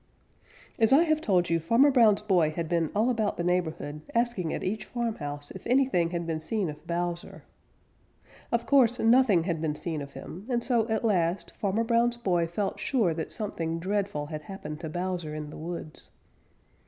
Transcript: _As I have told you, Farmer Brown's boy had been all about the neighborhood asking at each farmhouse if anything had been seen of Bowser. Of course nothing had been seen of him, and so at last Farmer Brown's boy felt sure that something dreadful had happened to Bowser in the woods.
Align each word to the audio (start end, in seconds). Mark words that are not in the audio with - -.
_As 0.79 0.91
I 0.91 1.03
have 1.03 1.21
told 1.21 1.51
you, 1.51 1.59
Farmer 1.59 1.91
Brown's 1.91 2.23
boy 2.23 2.49
had 2.49 2.67
been 2.67 2.89
all 2.95 3.11
about 3.11 3.37
the 3.37 3.43
neighborhood 3.43 4.01
asking 4.15 4.51
at 4.51 4.63
each 4.63 4.85
farmhouse 4.85 5.51
if 5.51 5.67
anything 5.67 6.09
had 6.09 6.25
been 6.25 6.39
seen 6.39 6.71
of 6.71 6.87
Bowser. 6.87 7.43
Of 8.51 8.65
course 8.65 8.97
nothing 8.97 9.43
had 9.43 9.61
been 9.61 9.75
seen 9.75 10.01
of 10.01 10.13
him, 10.13 10.47
and 10.49 10.63
so 10.63 10.89
at 10.89 11.05
last 11.05 11.51
Farmer 11.55 11.83
Brown's 11.83 12.17
boy 12.17 12.47
felt 12.47 12.79
sure 12.79 13.13
that 13.13 13.31
something 13.31 13.77
dreadful 13.77 14.25
had 14.25 14.41
happened 14.41 14.79
to 14.79 14.89
Bowser 14.89 15.35
in 15.35 15.51
the 15.51 15.57
woods. 15.59 16.07